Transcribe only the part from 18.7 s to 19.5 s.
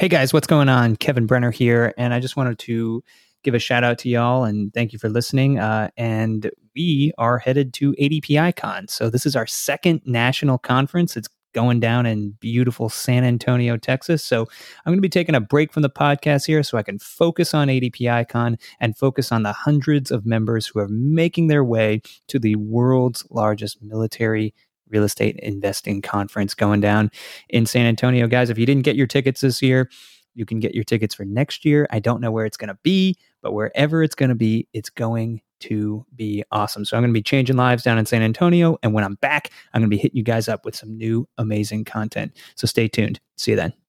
and focus on